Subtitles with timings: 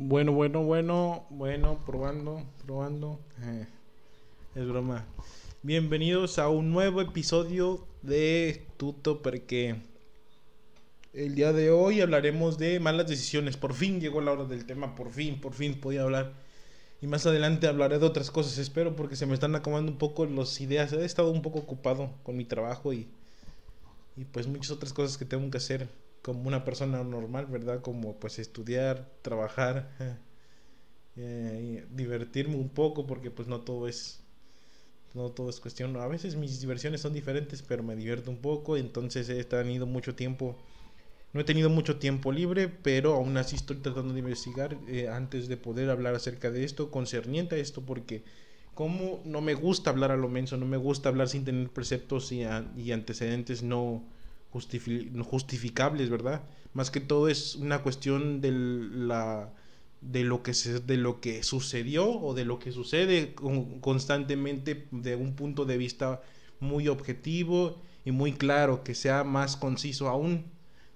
[0.00, 3.18] Bueno, bueno, bueno, bueno, probando, probando.
[4.54, 5.04] Es broma.
[5.64, 9.74] Bienvenidos a un nuevo episodio de Tuto porque
[11.12, 13.56] el día de hoy hablaremos de malas decisiones.
[13.56, 16.32] Por fin llegó la hora del tema, por fin, por fin podía hablar.
[17.02, 20.26] Y más adelante hablaré de otras cosas, espero, porque se me están acabando un poco
[20.26, 20.92] las ideas.
[20.92, 23.08] He estado un poco ocupado con mi trabajo y,
[24.16, 25.88] y pues muchas otras cosas que tengo que hacer
[26.22, 27.80] como una persona normal, ¿verdad?
[27.82, 29.90] Como pues estudiar, trabajar,
[31.16, 34.20] eh, divertirme un poco, porque pues no todo es
[35.14, 35.96] no todo es cuestión.
[35.96, 38.76] A veces mis diversiones son diferentes, pero me divierto un poco.
[38.76, 40.56] Entonces he tenido mucho tiempo.
[41.32, 45.48] No he tenido mucho tiempo libre, pero aún así estoy tratando de investigar eh, antes
[45.48, 48.24] de poder hablar acerca de esto, concerniente a esto, porque
[48.74, 52.32] como no me gusta hablar a lo menso, no me gusta hablar sin tener preceptos
[52.32, 52.42] y,
[52.76, 54.04] y antecedentes no,
[54.50, 56.42] justificables, ¿verdad?
[56.74, 59.52] Más que todo es una cuestión de la
[60.00, 63.34] de lo que de lo que sucedió o de lo que sucede
[63.80, 66.22] constantemente de un punto de vista
[66.60, 70.46] muy objetivo y muy claro, que sea más conciso aún.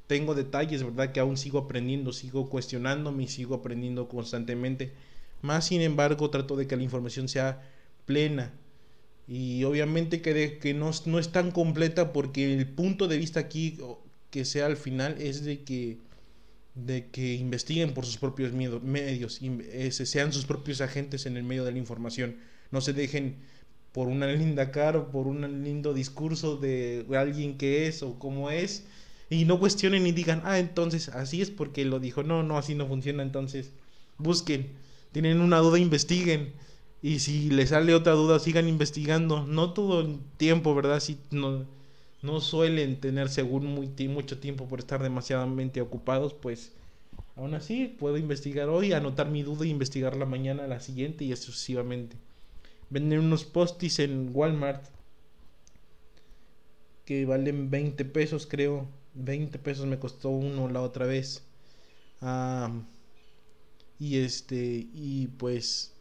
[0.06, 1.12] Tengo detalles, ¿verdad?
[1.12, 4.92] Que aún sigo aprendiendo, sigo cuestionándome y sigo aprendiendo constantemente.
[5.42, 7.62] Más sin embargo, trato de que la información sea
[8.06, 8.52] plena,
[9.28, 13.78] y obviamente que, que no, no, es tan completa porque el punto de vista aquí
[14.30, 15.98] que sea al final es de que,
[16.74, 19.40] de que investiguen por sus propios medios,
[19.90, 22.36] sean sus propios agentes en el medio de la información.
[22.70, 23.36] No se dejen
[23.92, 28.50] por una linda cara o por un lindo discurso de alguien que es o cómo
[28.50, 28.84] es
[29.32, 32.22] y no cuestionen y digan, ah, entonces así es porque lo dijo.
[32.22, 33.22] No, no, así no funciona.
[33.22, 33.70] Entonces
[34.18, 34.68] busquen,
[35.10, 36.52] tienen una duda, investiguen
[37.02, 39.44] y si les sale otra duda, sigan investigando.
[39.44, 41.00] No todo el tiempo, ¿verdad?
[41.00, 41.66] Si no,
[42.22, 46.72] no suelen tener según muy, mucho tiempo por estar demasiadamente ocupados, pues
[47.34, 52.16] aún así puedo investigar hoy, anotar mi duda y investigarla mañana, la siguiente y sucesivamente.
[52.88, 54.84] Venden unos postis en Walmart
[57.04, 58.86] que valen 20 pesos, creo.
[59.14, 61.42] 20 pesos me costó uno la otra vez.
[62.20, 62.70] Ah,
[63.98, 65.91] y este, y pues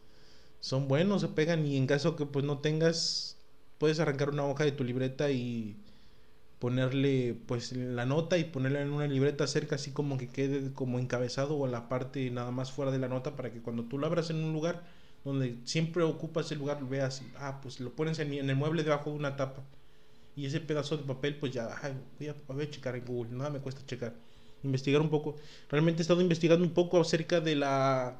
[0.62, 3.36] son buenos, se pegan y en caso que pues no tengas,
[3.78, 5.76] puedes arrancar una hoja de tu libreta y
[6.60, 11.00] ponerle pues la nota y ponerla en una libreta cerca así como que quede como
[11.00, 14.06] encabezado o la parte nada más fuera de la nota para que cuando tú lo
[14.06, 14.84] abras en un lugar
[15.24, 19.16] donde siempre ocupas el lugar veas, ah pues lo pones en, el mueble debajo de
[19.16, 19.64] una tapa
[20.36, 21.68] y ese pedazo de papel pues ya
[22.20, 24.14] voy, a, voy a checar en Google, nada me cuesta checar,
[24.62, 25.34] investigar un poco,
[25.68, 28.16] realmente he estado investigando un poco acerca de la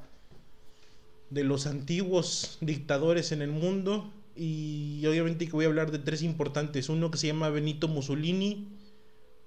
[1.33, 6.21] de los antiguos dictadores en el mundo y obviamente que voy a hablar de tres
[6.21, 6.89] importantes.
[6.89, 8.67] Uno que se llama Benito Mussolini,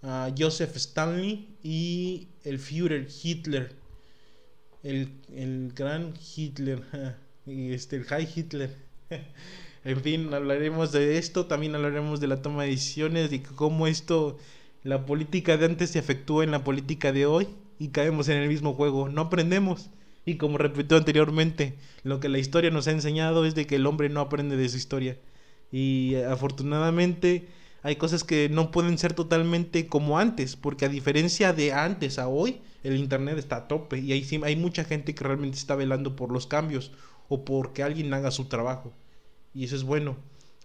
[0.03, 3.75] uh, Joseph Stalin y el Führer Hitler.
[4.83, 6.83] El, el gran Hitler.
[7.47, 8.77] y este, el High Hitler.
[9.85, 11.47] en fin, hablaremos de esto.
[11.47, 14.39] También hablaremos de la toma de decisiones, y cómo esto,
[14.83, 17.49] la política de antes se efectúa en la política de hoy
[17.79, 19.09] y caemos en el mismo juego.
[19.09, 19.91] No aprendemos.
[20.27, 23.87] Y como repitió anteriormente, lo que la historia nos ha enseñado es de que el
[23.87, 25.17] hombre no aprende de su historia.
[25.71, 27.47] Y afortunadamente
[27.83, 32.27] hay cosas que no pueden ser totalmente como antes, porque a diferencia de antes a
[32.27, 36.17] hoy, el Internet está a tope y hay, hay mucha gente que realmente está velando
[36.17, 36.91] por los cambios
[37.29, 38.93] o porque alguien haga su trabajo.
[39.55, 40.17] Y eso es bueno,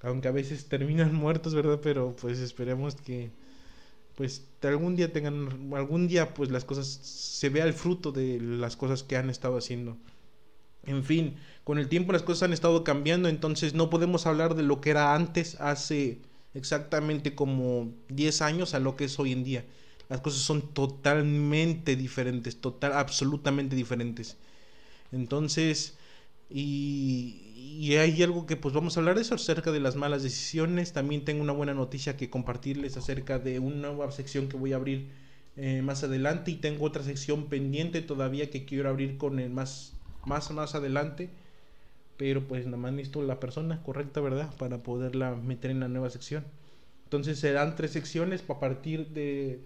[0.01, 1.79] aunque a veces terminan muertos, ¿verdad?
[1.83, 3.29] Pero pues esperemos que
[4.21, 8.77] pues algún día tengan, algún día pues las cosas, se vea el fruto de las
[8.77, 9.97] cosas que han estado haciendo.
[10.83, 14.61] En fin, con el tiempo las cosas han estado cambiando, entonces no podemos hablar de
[14.61, 16.21] lo que era antes, hace
[16.53, 19.65] exactamente como 10 años a lo que es hoy en día.
[20.07, 24.37] Las cosas son totalmente diferentes, total, absolutamente diferentes.
[25.11, 25.97] Entonces,
[26.47, 30.23] y, y hay algo que pues vamos a hablar de eso acerca de las malas
[30.23, 30.93] decisiones.
[30.93, 34.77] También tengo una buena noticia que compartirles acerca de una nueva sección que voy a
[34.77, 35.09] abrir
[35.57, 39.93] eh, más adelante y tengo otra sección pendiente todavía que quiero abrir con el más
[40.25, 41.29] más más adelante.
[42.17, 44.53] Pero pues nada más necesito la persona correcta, ¿verdad?
[44.57, 46.45] Para poderla meter en la nueva sección.
[47.05, 49.59] Entonces serán tres secciones a partir de,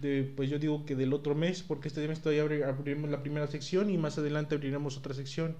[0.00, 3.46] de pues yo digo que del otro mes, porque este mes todavía abriremos la primera
[3.48, 5.56] sección y más adelante abriremos otra sección.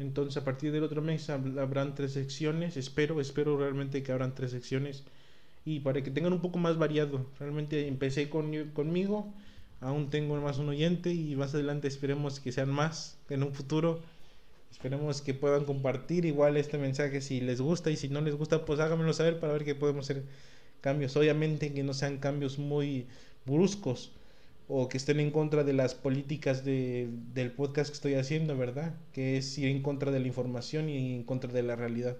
[0.00, 4.50] Entonces a partir del otro mes habrán tres secciones, espero, espero realmente que habrán tres
[4.50, 5.04] secciones
[5.66, 7.26] y para que tengan un poco más variado.
[7.38, 9.32] Realmente empecé con, conmigo,
[9.80, 14.00] aún tengo más un oyente y más adelante esperemos que sean más en un futuro.
[14.70, 18.64] Esperemos que puedan compartir igual este mensaje si les gusta y si no les gusta
[18.64, 20.24] pues háganmelo saber para ver que podemos hacer
[20.80, 21.14] cambios.
[21.16, 23.06] Obviamente que no sean cambios muy
[23.44, 24.12] bruscos
[24.72, 28.94] o que estén en contra de las políticas de, del podcast que estoy haciendo, ¿verdad?
[29.12, 32.16] Que es ir en contra de la información y en contra de la realidad.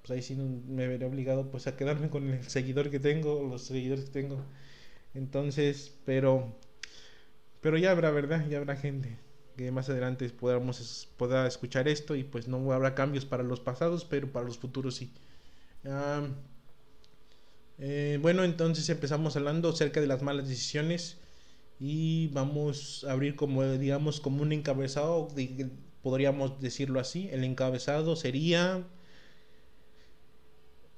[0.00, 3.62] Pues ahí sí me veré obligado pues a quedarme con el seguidor que tengo, los
[3.64, 4.38] seguidores que tengo.
[5.14, 6.56] Entonces, pero
[7.60, 8.46] pero ya habrá, ¿verdad?
[8.48, 9.18] Ya habrá gente
[9.56, 14.04] que más adelante podamos pueda escuchar esto y pues no habrá cambios para los pasados,
[14.06, 15.12] pero para los futuros sí.
[17.78, 21.18] Eh, bueno, entonces empezamos hablando acerca de las malas decisiones
[21.78, 25.28] y vamos a abrir como digamos como un encabezado,
[26.02, 27.28] podríamos decirlo así.
[27.32, 28.84] El encabezado sería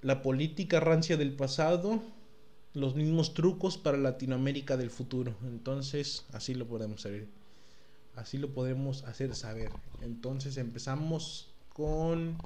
[0.03, 2.03] la política rancia del pasado,
[2.75, 5.35] los mismos trucos para Latinoamérica del futuro.
[5.45, 7.29] Entonces, así lo podemos saber.
[8.17, 9.71] Así lo podemos hacer saber.
[10.03, 12.37] Entonces, empezamos con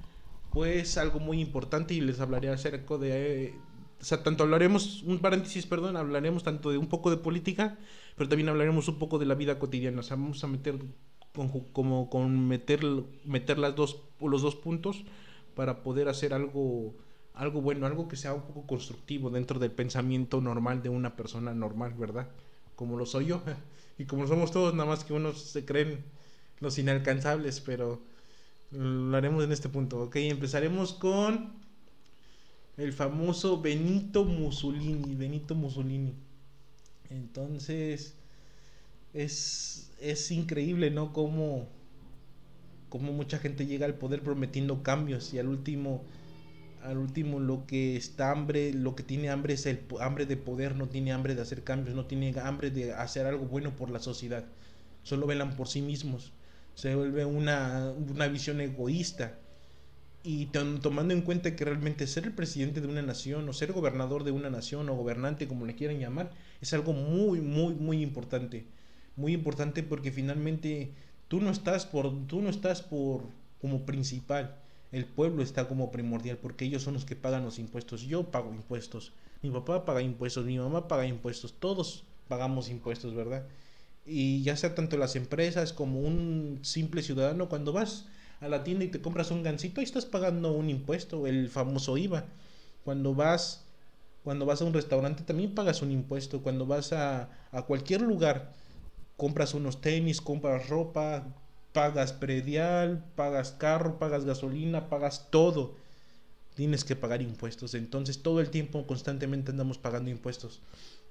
[0.52, 3.54] pues algo muy importante y les hablaré acerca de
[4.00, 7.76] o sea, tanto hablaremos, un paréntesis, perdón, hablaremos tanto de un poco de política,
[8.19, 10.00] pero también hablaremos un poco de la vida cotidiana.
[10.00, 10.79] O sea, vamos a meter
[11.73, 12.81] como con meter,
[13.25, 15.05] meter las dos, los dos puntos
[15.55, 16.94] para poder hacer algo,
[17.35, 21.55] algo bueno, algo que sea un poco constructivo dentro del pensamiento normal de una persona
[21.55, 22.29] normal, ¿verdad?
[22.76, 23.43] Como lo soy yo.
[24.00, 26.05] Y como somos todos, nada más que unos se creen
[26.61, 28.00] los inalcanzables, pero
[28.70, 30.00] lo haremos en este punto.
[30.00, 31.55] Ok, empezaremos con
[32.76, 36.15] el famoso Benito Mussolini, Benito Mussolini.
[37.10, 38.14] Entonces,
[39.14, 41.12] es, es increíble, ¿no?
[41.12, 41.69] Cómo,
[42.88, 46.02] cómo mucha gente llega al poder prometiendo cambios y al último,
[46.82, 50.76] al último lo que está hambre, lo que tiene hambre es el hambre de poder,
[50.76, 54.00] no tiene hambre de hacer cambios, no tiene hambre de hacer algo bueno por la
[54.00, 54.44] sociedad.
[55.02, 56.32] Solo velan por sí mismos.
[56.75, 59.38] Se vuelve una, una visión egoísta
[60.23, 64.25] y tomando en cuenta que realmente ser el presidente de una nación o ser gobernador
[64.25, 66.31] de una nación o gobernante como le quieran llamar
[66.61, 68.67] es algo muy muy muy importante.
[69.17, 70.93] Muy importante porque finalmente
[71.29, 73.23] tú no estás por tú no estás por
[73.61, 74.56] como principal.
[74.93, 78.03] El pueblo está como primordial porque ellos son los que pagan los impuestos.
[78.03, 79.12] Yo pago impuestos.
[79.43, 80.44] Mi papá paga impuestos.
[80.47, 81.55] Mi mamá paga impuestos.
[81.59, 83.44] Todos pagamos impuestos verdad
[84.09, 88.06] y ya sea tanto las empresas como un simple ciudadano cuando vas
[88.40, 91.96] a la tienda y te compras un gansito, y estás pagando un impuesto, el famoso
[91.96, 92.25] IVA.
[92.85, 93.64] Cuando vas,
[94.25, 96.43] cuando vas a un restaurante también pagas un impuesto.
[96.43, 98.52] Cuando vas a, a cualquier lugar,
[99.17, 101.25] compras unos tenis, compras ropa,
[101.73, 105.75] pagas predial, pagas carro, pagas gasolina, pagas todo.
[106.55, 107.75] Tienes que pagar impuestos.
[107.75, 110.61] Entonces todo el tiempo constantemente andamos pagando impuestos.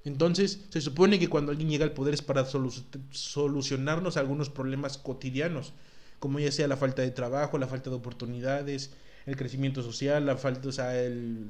[0.05, 5.73] Entonces se supone que cuando alguien llega al poder es para solucionarnos algunos problemas cotidianos
[6.19, 8.91] como ya sea la falta de trabajo, la falta de oportunidades,
[9.25, 11.49] el crecimiento social, la falta, o sea, el,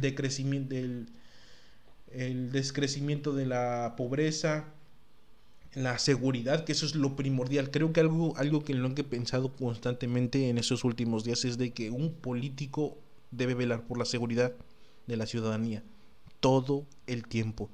[0.00, 4.64] decrecimiento, el, descrecimiento de la pobreza,
[5.74, 7.70] la seguridad, que eso es lo primordial.
[7.70, 11.72] Creo que algo, algo que lo he pensado constantemente en esos últimos días es de
[11.72, 12.98] que un político
[13.30, 14.52] debe velar por la seguridad
[15.06, 15.82] de la ciudadanía
[16.40, 17.70] todo el tiempo.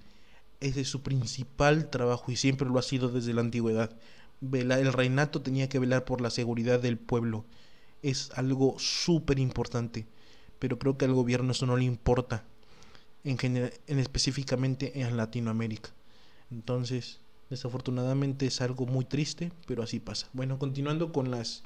[0.60, 3.90] Ese es su principal trabajo y siempre lo ha sido desde la antigüedad
[4.40, 7.44] el reinato tenía que velar por la seguridad del pueblo.
[8.02, 10.06] Es algo súper importante,
[10.58, 12.44] pero creo que al gobierno eso no le importa,
[13.25, 15.90] en, en específicamente en Latinoamérica.
[16.50, 17.20] Entonces,
[17.50, 20.28] desafortunadamente es algo muy triste, pero así pasa.
[20.32, 21.62] Bueno, continuando con las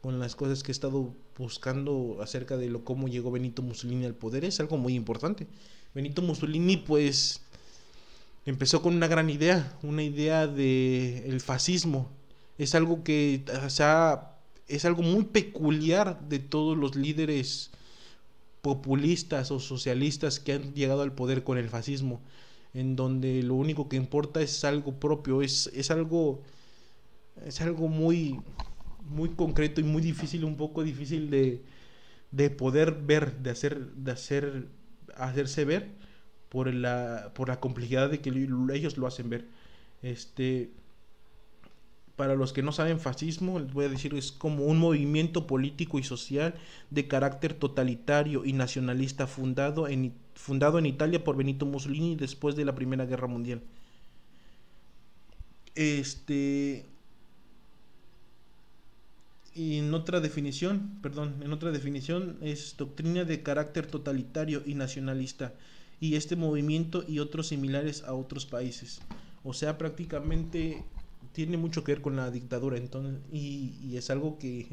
[0.00, 4.14] con las cosas que he estado buscando acerca de lo cómo llegó Benito Mussolini al
[4.14, 5.46] poder, es algo muy importante.
[5.94, 7.42] Benito Mussolini pues
[8.48, 12.10] empezó con una gran idea, una idea de fascismo.
[12.56, 13.44] Es algo que,
[14.66, 17.70] es algo muy peculiar de todos los líderes
[18.62, 22.22] populistas o socialistas que han llegado al poder con el fascismo,
[22.72, 26.42] en donde lo único que importa es algo propio, es, es algo
[27.44, 28.40] es algo muy
[29.10, 31.62] muy concreto y muy difícil, un poco difícil de,
[32.30, 34.68] de poder ver, de hacer de hacer
[35.14, 36.07] hacerse ver
[36.48, 39.46] por la, por la complejidad de que ellos lo hacen ver.
[40.02, 40.70] Este,
[42.16, 45.98] para los que no saben fascismo, les voy a decir, es como un movimiento político
[45.98, 46.54] y social
[46.90, 52.64] de carácter totalitario y nacionalista fundado en, fundado en Italia por Benito Mussolini después de
[52.64, 53.62] la Primera Guerra Mundial.
[55.74, 56.86] Este
[59.54, 65.52] y en otra definición, perdón, en otra definición es doctrina de carácter totalitario y nacionalista
[66.00, 69.00] y este movimiento y otros similares a otros países.
[69.44, 70.84] O sea, prácticamente
[71.32, 74.66] tiene mucho que ver con la dictadura entonces, y, es algo que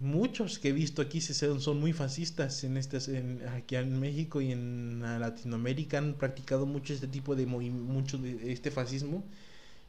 [0.00, 4.40] muchos que he visto aquí se son muy fascistas en estas en, aquí en México
[4.40, 9.24] y en Latinoamérica han practicado mucho este tipo de mucho de este fascismo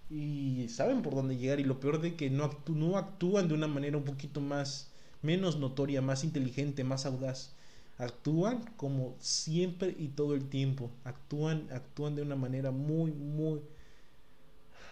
[0.10, 3.68] y saben por dónde llegar y lo peor de que no, no actúan de una
[3.68, 4.92] manera un poquito más
[5.22, 7.54] menos notoria, más inteligente, más audaz.
[7.98, 10.92] Actúan como siempre y todo el tiempo.
[11.04, 13.62] Actúan, actúan de una manera muy, muy,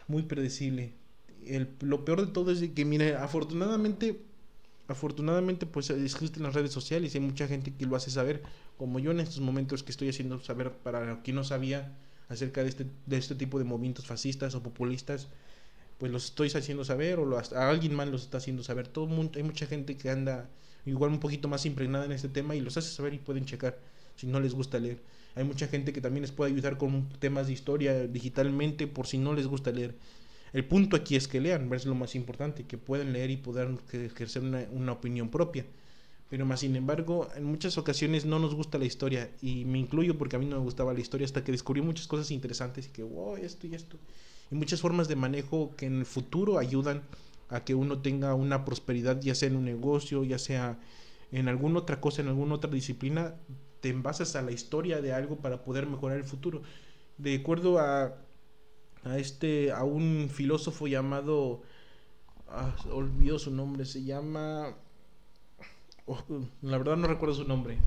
[0.07, 0.93] muy predecible.
[1.45, 4.21] El, lo peor de todo es que, mire, afortunadamente
[4.87, 8.43] afortunadamente pues existen las redes sociales y hay mucha gente que lo hace saber,
[8.77, 11.97] como yo en estos momentos que estoy haciendo saber para quien no sabía
[12.29, 15.29] acerca de este, de este tipo de movimientos fascistas o populistas,
[15.97, 18.87] pues los estoy haciendo saber o a alguien más los está haciendo saber.
[18.87, 20.49] Todo mundo, hay mucha gente que anda
[20.85, 23.77] igual un poquito más impregnada en este tema y los hace saber y pueden checar
[24.15, 24.99] si no les gusta leer.
[25.35, 29.17] Hay mucha gente que también les puede ayudar con temas de historia digitalmente por si
[29.17, 29.95] no les gusta leer.
[30.53, 33.79] El punto aquí es que lean, es lo más importante, que puedan leer y puedan
[33.91, 35.65] ejercer una, opinión propia.
[36.29, 40.17] Pero más sin embargo, en muchas ocasiones no nos gusta la historia y me incluyo
[40.17, 42.89] porque a mí no me gustaba la historia hasta que descubrí muchas cosas interesantes y
[42.89, 43.97] que, wow, esto y esto.
[44.51, 47.01] Y muchas formas de manejo que en el futuro ayudan
[47.53, 50.79] a que uno tenga una prosperidad, ya sea en un negocio, ya sea
[51.31, 53.35] en alguna otra cosa, en alguna otra disciplina,
[53.81, 56.61] te envasas a la historia de algo para poder mejorar el futuro.
[57.17, 58.15] De acuerdo a
[59.03, 61.61] a este a un filósofo llamado
[62.49, 64.75] ah, olvido su nombre se llama
[66.05, 66.23] oh,
[66.61, 67.79] la verdad no recuerdo su nombre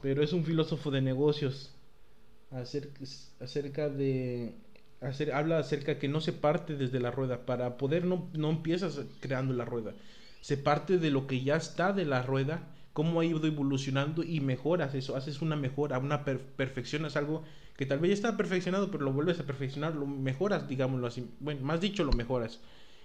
[0.00, 1.74] pero es un filósofo de negocios
[2.50, 4.54] acerca de
[5.02, 9.00] hacer, habla acerca que no se parte desde la rueda para poder no, no empiezas
[9.20, 9.92] creando la rueda
[10.40, 14.40] se parte de lo que ya está de la rueda cómo ha ido evolucionando y
[14.40, 17.42] mejoras eso haces una mejora una perfección es algo
[17.76, 21.28] que tal vez ya está perfeccionado, pero lo vuelves a perfeccionar, lo mejoras, digámoslo así.
[21.40, 22.60] Bueno, más dicho, lo mejoras.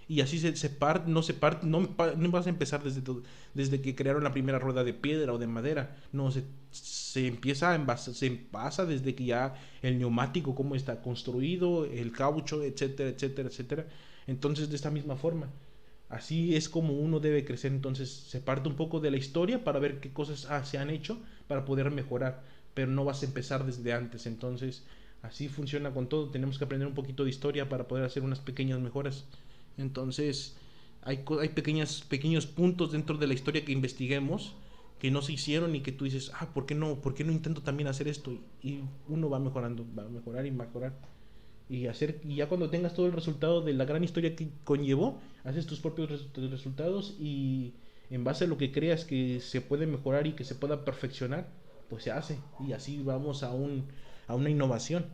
[0.08, 1.80] Y así se, se parte, no se parte, no,
[2.16, 3.02] no, vas a empezar desde,
[3.54, 5.96] desde que crearon la primera rueda de piedra o de madera.
[6.12, 11.84] No, se, se empieza a se pasa desde que ya el neumático, cómo está construido,
[11.84, 13.86] el caucho, etcétera, etcétera, etcétera.
[14.26, 15.50] Entonces, de esta misma forma.
[16.08, 17.72] Así es como uno debe crecer.
[17.72, 20.90] Entonces, se parte un poco de la historia para ver qué cosas ah, se han
[20.90, 22.42] hecho para poder mejorar
[22.78, 24.24] pero no vas a empezar desde antes.
[24.26, 24.84] Entonces,
[25.22, 26.30] así funciona con todo.
[26.30, 29.24] Tenemos que aprender un poquito de historia para poder hacer unas pequeñas mejoras.
[29.78, 30.56] Entonces,
[31.02, 34.54] hay, hay pequeñas, pequeños puntos dentro de la historia que investiguemos
[34.98, 37.00] que no se hicieron y que tú dices, ah, ¿por qué no?
[37.00, 38.32] ¿Por qué no intento también hacer esto?
[38.62, 40.98] Y uno va mejorando, va a mejorar y mejorar.
[41.68, 45.20] Y, hacer, y ya cuando tengas todo el resultado de la gran historia que conllevó,
[45.44, 47.74] haces tus propios resultados y
[48.10, 51.46] en base a lo que creas que se puede mejorar y que se pueda perfeccionar,
[51.90, 53.84] pues se hace y así vamos a, un,
[54.26, 55.06] a una innovación.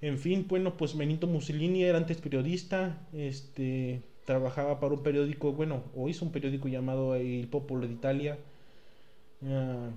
[0.00, 5.82] En fin, bueno, pues Benito Mussolini era antes periodista, este, trabajaba para un periódico, bueno,
[5.96, 8.38] o hizo un periódico llamado El Popolo de Italia.
[9.44, 9.90] Ah,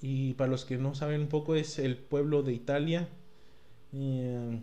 [0.00, 3.08] y para los que no saben un poco, es el pueblo de Italia.
[3.92, 4.62] Eh,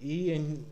[0.00, 0.64] y, en,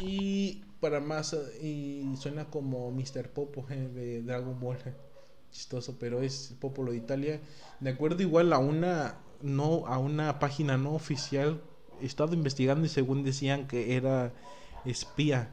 [0.00, 3.30] y para más, y suena como Mr.
[3.30, 4.78] Popo eh, de Dragon Ball
[5.50, 7.40] chistoso, pero es el Popolo de Italia.
[7.80, 11.60] De acuerdo igual a una no a una página no oficial,
[12.00, 14.32] estado investigando y según decían que era
[14.84, 15.52] espía,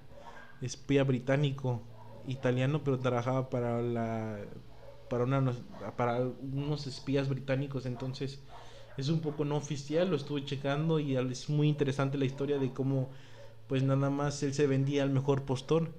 [0.62, 1.82] espía británico,
[2.28, 4.40] italiano, pero trabajaba para la
[5.10, 5.54] para una
[5.96, 8.40] para unos espías británicos, entonces
[8.98, 12.72] es un poco no oficial, lo estuve checando y es muy interesante la historia de
[12.72, 13.10] cómo
[13.68, 15.92] pues nada más él se vendía al mejor postor.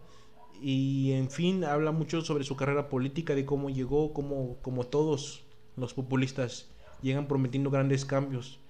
[0.63, 5.45] Y en fin habla mucho sobre su carrera política, de cómo llegó, como, como todos
[5.77, 6.71] los populistas
[7.03, 8.61] llegan prometiendo grandes cambios,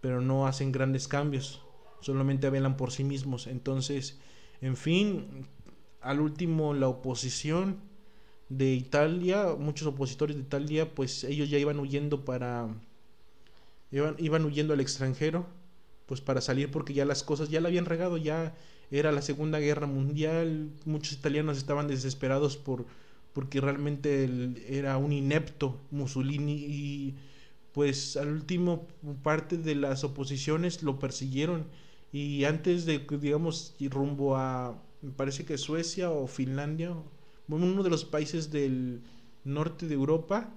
[0.00, 1.62] pero no hacen grandes cambios,
[2.00, 3.46] solamente velan por sí mismos.
[3.46, 4.18] Entonces,
[4.60, 5.46] en fin,
[6.00, 7.78] al último la oposición
[8.48, 12.68] de Italia, muchos opositores de Italia, pues ellos ya iban huyendo para
[13.90, 15.46] iban, iban huyendo al extranjero,
[16.06, 18.54] pues para salir porque ya las cosas ya la habían regado, ya
[18.90, 22.86] era la Segunda Guerra Mundial, muchos italianos estaban desesperados por
[23.34, 24.28] porque realmente
[24.68, 27.14] era un inepto Mussolini y
[27.78, 28.88] pues al último
[29.22, 31.64] parte de las oposiciones lo persiguieron
[32.10, 36.92] y antes de digamos rumbo a me parece que Suecia o Finlandia
[37.46, 39.00] uno de los países del
[39.44, 40.52] norte de Europa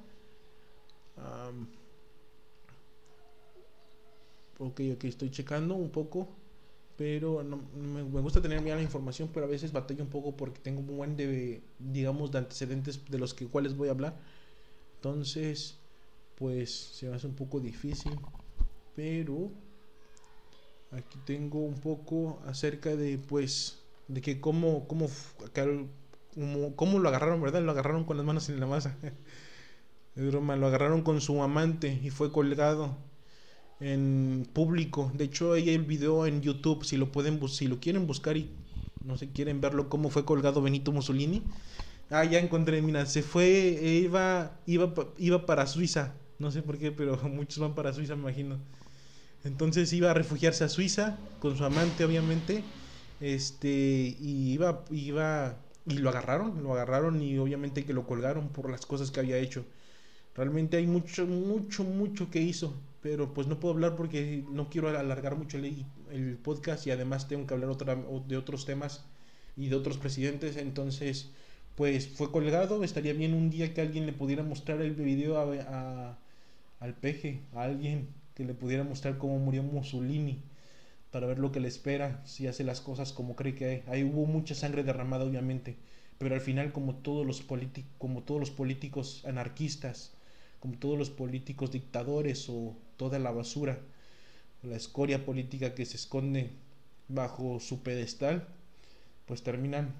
[4.57, 6.27] ok ok estoy checando un poco
[6.97, 10.59] pero no, me, gusta tener bien la información, pero a veces batallo un poco porque
[10.59, 14.19] tengo un buen de, digamos, de antecedentes de los que cuales voy a hablar.
[14.97, 15.80] Entonces,
[16.41, 18.13] pues se hace un poco difícil,
[18.95, 19.51] pero
[20.89, 25.07] aquí tengo un poco acerca de, pues, de que cómo, cómo
[26.75, 27.61] ¿Cómo lo agarraron, verdad?
[27.61, 28.97] Lo agarraron con las manos en la masa.
[30.15, 32.97] Es broma, lo agarraron con su amante y fue colgado
[33.79, 35.09] en público.
[35.13, 38.49] De hecho, hay el video en YouTube, si lo pueden si lo quieren buscar y
[39.05, 41.43] no sé, quieren verlo cómo fue colgado Benito Mussolini.
[42.09, 46.13] Ah, ya encontré, mira, se fue, eh, iba, iba, iba para Suiza.
[46.41, 48.57] No sé por qué, pero muchos van para Suiza, me imagino.
[49.43, 52.63] Entonces iba a refugiarse a Suiza con su amante, obviamente.
[53.19, 53.69] Este,
[54.19, 55.55] y iba, iba,
[55.85, 59.37] y lo agarraron, lo agarraron y obviamente que lo colgaron por las cosas que había
[59.37, 59.65] hecho.
[60.35, 64.89] Realmente hay mucho, mucho, mucho que hizo, pero pues no puedo hablar porque no quiero
[64.89, 67.95] alargar mucho el, el podcast y además tengo que hablar otra,
[68.27, 69.05] de otros temas
[69.55, 70.57] y de otros presidentes.
[70.57, 71.29] Entonces,
[71.75, 72.83] pues fue colgado.
[72.83, 76.17] Estaría bien un día que alguien le pudiera mostrar el video a,
[76.81, 80.43] al peje, a alguien que le pudiera mostrar cómo murió Mussolini
[81.11, 83.83] para ver lo que le espera si hace las cosas como cree que hay.
[83.87, 85.77] Ahí hubo mucha sangre derramada, obviamente,
[86.17, 87.45] pero al final, como todos los,
[87.97, 90.13] como todos los políticos anarquistas,
[90.59, 93.79] como todos los políticos dictadores o toda la basura,
[94.63, 96.51] la escoria política que se esconde
[97.07, 98.47] bajo su pedestal,
[99.25, 99.93] pues terminan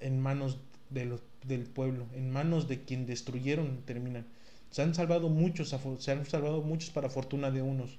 [0.00, 0.58] en manos
[0.90, 4.26] de del pueblo, en manos de quien destruyeron, terminan.
[4.70, 7.98] Se han salvado muchos, se han salvado muchos para fortuna de unos,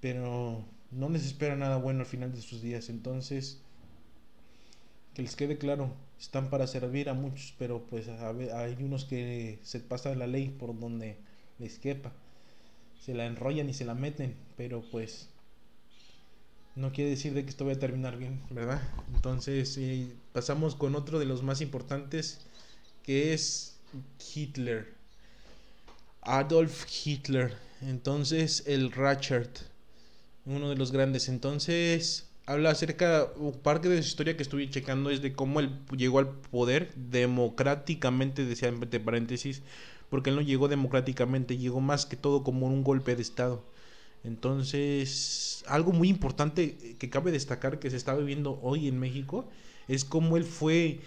[0.00, 2.88] pero no les espera nada bueno al final de sus días.
[2.90, 3.60] Entonces,
[5.14, 9.80] que les quede claro, están para servir a muchos, pero pues hay unos que se
[9.80, 11.16] pasan la ley por donde
[11.58, 12.12] les quepa.
[13.00, 15.30] Se la enrollan y se la meten, pero pues
[16.76, 18.82] no quiere decir de que esto vaya a terminar bien, ¿verdad?
[19.14, 19.78] Entonces
[20.32, 22.40] pasamos con otro de los más importantes,
[23.02, 23.80] que es
[24.34, 24.99] Hitler.
[26.22, 27.56] Adolf Hitler.
[27.82, 29.66] Entonces el Ratchet,
[30.44, 31.28] uno de los grandes.
[31.28, 33.28] Entonces habla acerca,
[33.62, 38.44] parte de su historia que estuve checando es de cómo él llegó al poder democráticamente,
[38.44, 39.62] decía entre paréntesis,
[40.08, 43.64] porque él no llegó democráticamente, llegó más que todo como un golpe de Estado.
[44.24, 49.48] Entonces, algo muy importante que cabe destacar que se está viviendo hoy en México
[49.88, 51.00] es cómo él fue,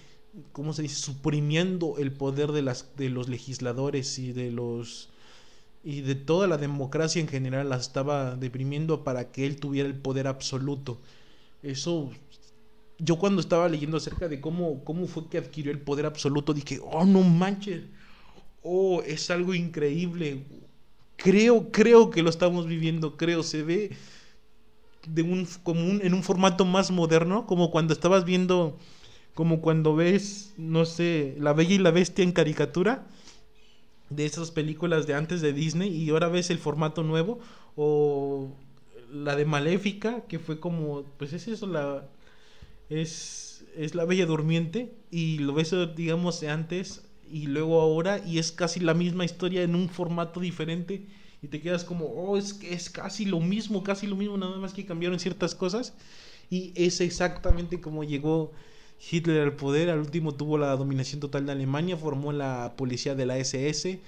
[0.51, 5.09] ¿cómo se dice?, suprimiendo el poder de, las, de los legisladores y de los
[5.85, 9.95] y de toda la democracia en general la estaba deprimiendo para que él tuviera el
[9.95, 11.01] poder absoluto.
[11.61, 12.09] Eso
[12.99, 16.79] yo cuando estaba leyendo acerca de cómo, cómo fue que adquirió el poder absoluto, dije,
[16.81, 17.83] oh, no manches,
[18.61, 20.43] oh, es algo increíble.
[21.17, 23.91] Creo, creo que lo estamos viviendo, creo, se ve
[25.07, 28.77] de un, como en un formato más moderno, como cuando estabas viendo,
[29.33, 33.07] como cuando ves, no sé, La Bella y la Bestia en caricatura,
[34.09, 37.39] de esas películas de antes de Disney, y ahora ves el formato nuevo,
[37.75, 38.51] o
[39.11, 42.07] la de Maléfica, que fue como, pues es eso, la,
[42.89, 48.37] es, es la Bella Durmiente, y lo ves, digamos, de antes y luego ahora y
[48.37, 51.07] es casi la misma historia en un formato diferente
[51.41, 54.73] y te quedas como, oh, es, es casi lo mismo, casi lo mismo, nada más
[54.73, 55.95] que cambiaron ciertas cosas
[56.51, 58.51] y es exactamente como llegó
[59.11, 63.25] Hitler al poder, al último tuvo la dominación total de Alemania, formó la policía de
[63.25, 63.99] la SS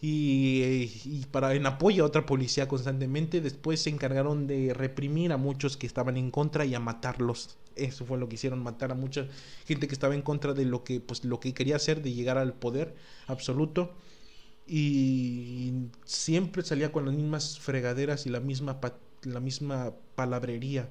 [0.00, 3.40] y, y, para en apoyo a otra policía constantemente.
[3.40, 7.58] Después se encargaron de reprimir a muchos que estaban en contra y a matarlos.
[7.76, 9.26] Eso fue lo que hicieron, matar a mucha
[9.66, 12.38] gente que estaba en contra de lo que, pues, lo que quería hacer, de llegar
[12.38, 12.94] al poder
[13.26, 13.92] absoluto.
[14.66, 15.72] Y
[16.04, 18.80] siempre salía con las mismas fregaderas y la misma,
[19.24, 20.88] la misma palabrería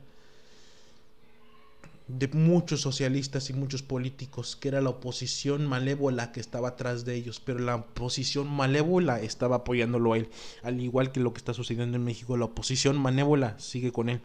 [2.10, 7.14] de muchos socialistas y muchos políticos, que era la oposición malévola que estaba atrás de
[7.14, 10.30] ellos, pero la oposición malévola estaba apoyándolo a él,
[10.64, 14.22] al igual que lo que está sucediendo en México, la oposición malévola sigue con él.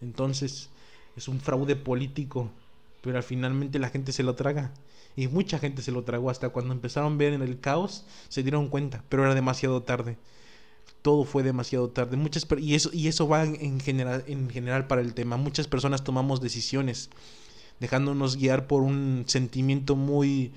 [0.00, 0.68] Entonces,
[1.16, 2.50] es un fraude político,
[3.02, 4.72] pero finalmente la gente se lo traga.
[5.14, 8.42] Y mucha gente se lo tragó hasta cuando empezaron a ver en el caos, se
[8.42, 10.16] dieron cuenta, pero era demasiado tarde
[11.02, 12.16] todo fue demasiado tarde.
[12.16, 15.36] Muchas y eso y eso va en general en general para el tema.
[15.36, 17.10] Muchas personas tomamos decisiones
[17.80, 20.52] dejándonos guiar por un sentimiento muy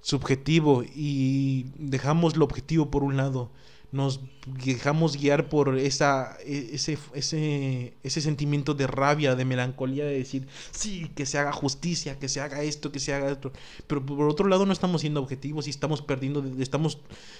[0.00, 3.50] subjetivo y dejamos lo objetivo por un lado
[3.90, 10.18] nos dejamos guiar por esa, e, ese, ese, ese sentimiento de rabia, de melancolía, de
[10.18, 13.52] decir, sí, que se haga justicia, que se haga esto, que se haga esto.
[13.86, 16.98] Pero por otro lado no estamos siendo objetivos y estamos perdiendo, estamos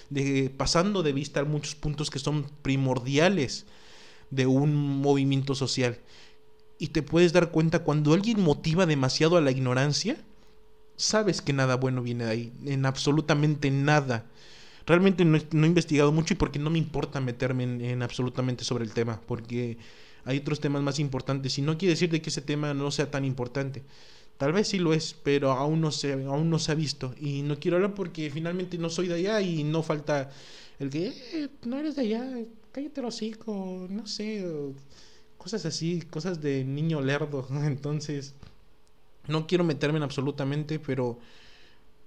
[0.09, 3.65] de, pasando de vista muchos puntos que son primordiales
[4.31, 5.99] de un movimiento social.
[6.79, 10.17] Y te puedes dar cuenta cuando alguien motiva demasiado a la ignorancia,
[10.95, 14.25] sabes que nada bueno viene de ahí, en absolutamente nada.
[14.89, 18.91] Realmente no, he investigado mucho y porque no me importa meterme en, absolutamente sobre el
[18.91, 19.77] tema, porque
[20.25, 23.11] hay otros temas más importantes y no quiere decir de que ese tema no sea
[23.11, 23.83] tan importante.
[24.39, 27.13] Tal vez sí lo es, pero aún no se, aún no se ha visto.
[27.21, 30.31] Y no quiero hablar porque finalmente no soy de allá y no falta
[30.79, 32.27] el que, eh, no eres de allá,
[32.71, 34.43] cállate el hocico, no sé,
[35.37, 37.47] cosas así, cosas de niño lerdo.
[37.63, 38.33] Entonces,
[39.27, 41.19] no quiero meterme en absolutamente, pero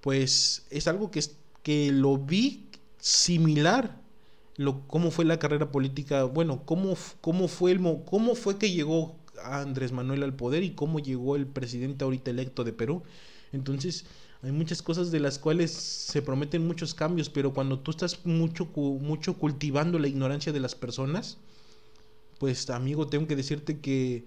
[0.00, 1.22] pues es algo que,
[1.62, 2.71] que lo vi
[3.02, 4.00] similar
[4.56, 9.16] lo, cómo fue la carrera política, bueno, cómo, cómo, fue el, cómo fue que llegó
[9.42, 13.02] Andrés Manuel al poder y cómo llegó el presidente ahorita electo de Perú.
[13.52, 14.04] Entonces,
[14.42, 18.66] hay muchas cosas de las cuales se prometen muchos cambios, pero cuando tú estás mucho,
[18.76, 21.38] mucho cultivando la ignorancia de las personas,
[22.38, 24.24] pues amigo, tengo que decirte que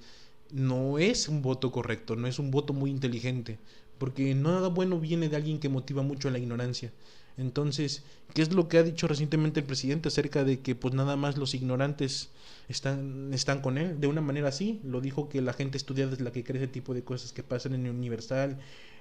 [0.51, 3.59] no es un voto correcto, no es un voto muy inteligente,
[3.97, 6.91] porque nada bueno viene de alguien que motiva mucho la ignorancia.
[7.37, 8.03] Entonces,
[8.33, 11.37] ¿qué es lo que ha dicho recientemente el presidente acerca de que pues nada más
[11.37, 12.29] los ignorantes
[12.69, 13.99] están, están con él?
[13.99, 16.71] De una manera así, lo dijo que la gente estudiada es la que cree ese
[16.71, 18.57] tipo de cosas que pasan en el Universal,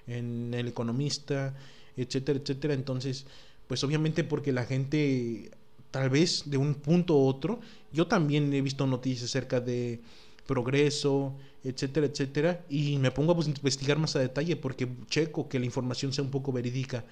[0.06, 1.54] en el Economista,
[1.96, 2.74] etcétera, etcétera.
[2.74, 3.26] Entonces,
[3.68, 5.52] pues obviamente porque la gente,
[5.92, 7.60] tal vez de un punto u otro,
[7.92, 10.00] yo también he visto noticias acerca de
[10.46, 15.66] progreso, etcétera, etcétera, y me pongo a investigar más a detalle porque checo que la
[15.66, 17.04] información sea un poco verídica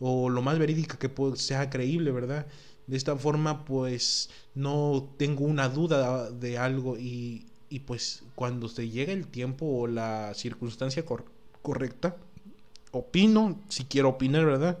[0.00, 2.46] o lo más verídica que sea creíble, ¿verdad?
[2.86, 8.88] De esta forma, pues no tengo una duda de algo y, y pues cuando se
[8.90, 11.04] llega el tiempo o la circunstancia
[11.62, 12.16] correcta,
[12.90, 14.78] opino, si quiero opinar, ¿verdad?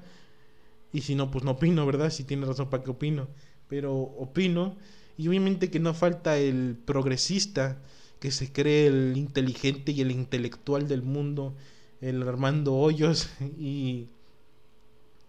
[0.92, 2.10] Y si no, pues no opino, ¿verdad?
[2.10, 3.28] Si tiene razón para que opino.
[3.68, 4.76] Pero opino.
[5.18, 7.78] Y obviamente que no falta el progresista
[8.20, 11.54] que se cree el inteligente y el intelectual del mundo,
[12.00, 14.06] el Armando Hoyos, y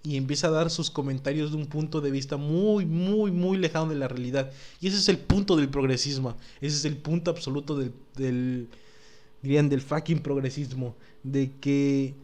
[0.03, 3.87] y empieza a dar sus comentarios de un punto de vista muy, muy, muy lejano
[3.87, 4.51] de la realidad.
[4.81, 6.35] Y ese es el punto del progresismo.
[6.59, 8.67] Ese es el punto absoluto del, del
[9.41, 10.95] dirían, del fucking progresismo.
[11.23, 12.15] De que,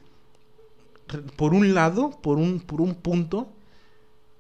[1.38, 3.50] por un lado, por un, por un punto,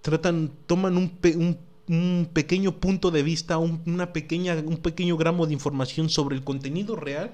[0.01, 1.57] tratan, toman un, un,
[1.89, 6.43] un pequeño punto de vista, un, una pequeña, un pequeño gramo de información sobre el
[6.43, 7.33] contenido real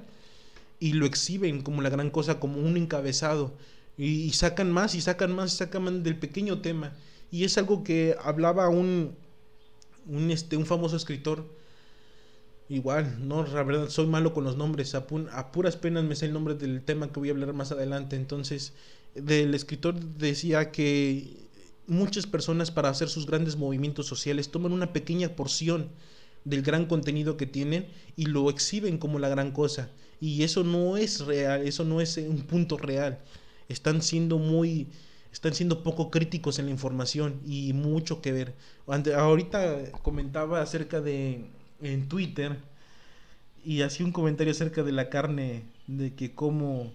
[0.79, 3.53] y lo exhiben como la gran cosa, como un encabezado
[3.97, 6.93] y, sacan más y sacan más y sacan más del pequeño tema.
[7.31, 9.15] Y es algo que hablaba un,
[10.07, 11.45] un, este, un famoso escritor.
[12.67, 14.95] Igual, no, la verdad, soy malo con los nombres.
[14.95, 17.71] A, a puras penas me sé el nombre del tema que voy a hablar más
[17.71, 18.15] adelante.
[18.15, 18.73] Entonces,
[19.13, 21.44] del escritor decía que
[21.87, 25.89] muchas personas para hacer sus grandes movimientos sociales toman una pequeña porción
[26.43, 29.89] del gran contenido que tienen y lo exhiben como la gran cosa.
[30.19, 33.19] Y eso no es real, eso no es un punto real
[33.69, 34.87] están siendo muy
[35.31, 38.55] están siendo poco críticos en la información y mucho que ver.
[39.17, 41.47] Ahorita comentaba acerca de
[41.81, 42.57] en Twitter
[43.65, 46.93] y hacía un comentario acerca de la carne, de que cómo,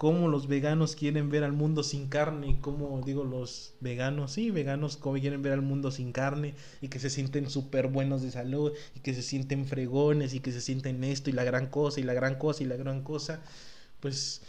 [0.00, 4.96] cómo los veganos quieren ver al mundo sin carne, como digo los veganos, sí, veganos
[4.96, 8.72] como quieren ver al mundo sin carne y que se sienten súper buenos de salud
[8.96, 12.04] y que se sienten fregones y que se sienten esto y la gran cosa y
[12.04, 13.42] la gran cosa y la gran cosa,
[14.00, 14.40] pues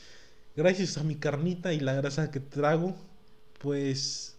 [0.56, 2.96] gracias a mi carnita y la grasa que trago,
[3.60, 4.38] pues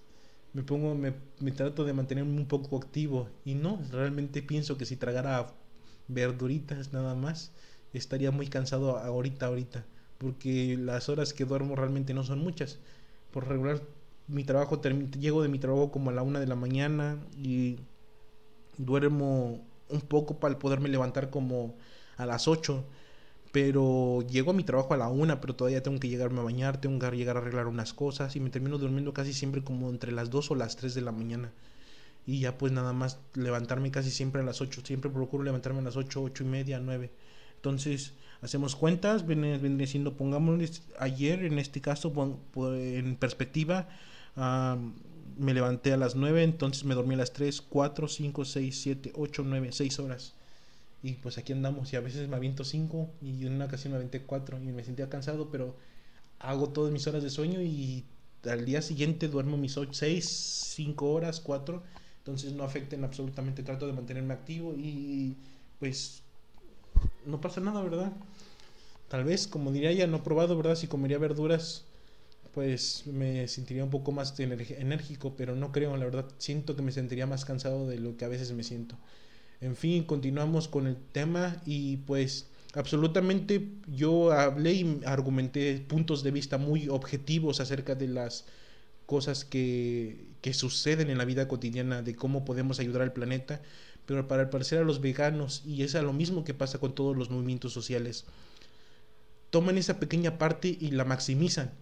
[0.55, 3.29] me pongo, me, me, trato de mantenerme un poco activo.
[3.45, 5.53] Y no, realmente pienso que si tragara
[6.09, 7.53] verduritas nada más,
[7.93, 9.85] estaría muy cansado ahorita, ahorita.
[10.23, 12.79] Porque las horas que duermo realmente no son muchas.
[13.33, 13.83] Por regular,
[14.29, 17.79] mi trabajo, llego de mi trabajo como a la una de la mañana y
[18.79, 21.75] duermo un poco para poderme levantar como
[22.17, 22.85] a las 8
[23.53, 26.81] pero llego a mi trabajo a la una, pero todavía tengo que llegarme a bañar,
[26.81, 30.11] tengo que llegar a arreglar unas cosas y me termino durmiendo casi siempre como entre
[30.11, 31.53] las 2 o las 3 de la mañana.
[32.27, 35.83] Y ya pues nada más levantarme casi siempre a las 8, siempre procuro levantarme a
[35.83, 37.11] las 8, 8 y media, 9.
[37.57, 42.13] Entonces hacemos cuentas, viene, siendo, pongámosle ayer en este caso,
[42.57, 43.89] en perspectiva,
[45.39, 49.13] me levanté a las 9, entonces me dormí a las 3, 4, 5, 6, 7,
[49.15, 50.35] 8, 9, 6 horas
[51.03, 53.97] y pues aquí andamos y a veces me aviento cinco y en una ocasión me
[53.97, 55.75] aventé cuatro y me sentía cansado, pero
[56.39, 58.05] hago todas mis horas de sueño y
[58.45, 60.29] al día siguiente duermo mis seis,
[60.77, 61.83] cinco horas, cuatro.
[62.19, 65.37] Entonces no afecten absolutamente, trato de mantenerme activo y
[65.81, 66.23] pues
[67.27, 68.13] no pasa nada, ¿verdad?
[69.09, 70.75] Tal vez, como diría ya, no he probado, ¿verdad?
[70.75, 71.85] Si comería verduras,
[72.55, 76.93] pues me sentiría un poco más enérgico, pero no creo, la verdad, siento que me
[76.93, 78.97] sentiría más cansado de lo que a veces me siento.
[79.61, 86.31] En fin, continuamos con el tema y pues absolutamente yo hablé y argumenté puntos de
[86.31, 88.45] vista muy objetivos acerca de las
[89.07, 93.61] cosas que, que suceden en la vida cotidiana, de cómo podemos ayudar al planeta,
[94.07, 97.17] pero para parecer a los veganos, y es a lo mismo que pasa con todos
[97.17, 98.25] los movimientos sociales,
[99.51, 101.73] toman esa pequeña parte y la maximizan.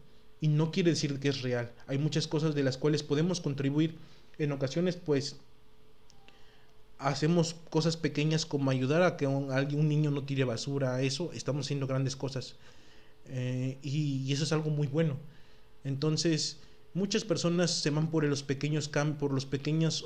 [0.40, 1.70] Y no quiere decir que es real.
[1.86, 3.96] Hay muchas cosas de las cuales podemos contribuir.
[4.38, 5.36] En ocasiones, pues,
[6.98, 11.02] hacemos cosas pequeñas como ayudar a que un, un niño no tire basura.
[11.02, 12.56] Eso, estamos haciendo grandes cosas.
[13.26, 15.16] Eh, y, eso es algo muy bueno.
[15.84, 16.58] Entonces,
[16.94, 20.04] muchas personas se van por los pequeños por los pequeños,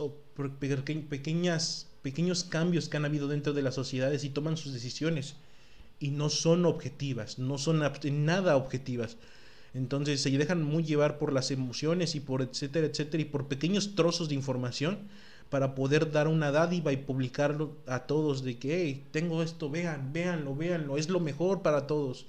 [1.09, 5.37] pequeñas, pequeños cambios que han habido dentro de las sociedades y toman sus decisiones
[5.99, 7.83] y no son objetivas, no son
[8.27, 9.17] nada objetivas.
[9.73, 13.95] Entonces se dejan muy llevar por las emociones y por etcétera, etcétera, y por pequeños
[13.95, 14.99] trozos de información
[15.49, 20.12] para poder dar una dádiva y publicarlo a todos de que, hey, tengo esto, vean,
[20.12, 22.27] véanlo, véanlo, es lo mejor para todos.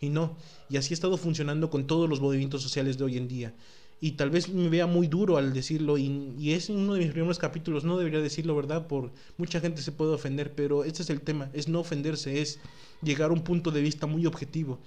[0.00, 0.38] Y no,
[0.70, 3.52] y así ha estado funcionando con todos los movimientos sociales de hoy en día.
[4.00, 7.10] Y tal vez me vea muy duro al decirlo, y, y es uno de mis
[7.10, 8.86] primeros capítulos, no debería decirlo, ¿verdad?
[8.86, 12.60] Por mucha gente se puede ofender, pero este es el tema, es no ofenderse, es
[13.02, 14.78] llegar a un punto de vista muy objetivo.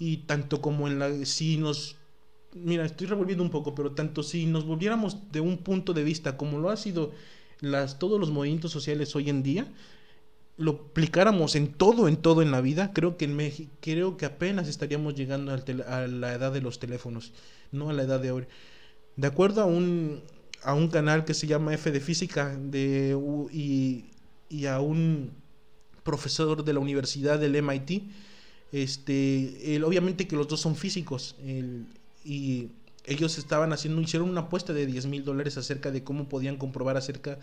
[0.00, 1.24] Y tanto como en la...
[1.26, 1.96] Si nos...
[2.54, 6.36] Mira, estoy revolviendo un poco, pero tanto si nos volviéramos de un punto de vista
[6.36, 7.12] como lo ha sido
[7.60, 9.72] las, todos los movimientos sociales hoy en día,
[10.60, 14.26] lo aplicáramos en todo, en todo en la vida, creo que en México, creo que
[14.26, 17.32] apenas estaríamos llegando a la edad de los teléfonos,
[17.72, 18.46] no a la edad de hoy.
[19.16, 20.22] De acuerdo a un,
[20.62, 23.18] a un canal que se llama F de Física de,
[23.52, 24.04] y,
[24.50, 25.32] y a un
[26.02, 28.02] profesor de la universidad del MIT.
[28.72, 31.36] Este, obviamente que los dos son físicos
[32.24, 32.68] y
[33.04, 36.96] ellos estaban haciendo, hicieron una apuesta de 10 mil dólares acerca de cómo podían comprobar
[36.96, 37.38] acerca